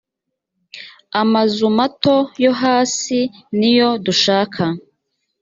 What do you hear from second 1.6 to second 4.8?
mato yo hasi niyo dushaka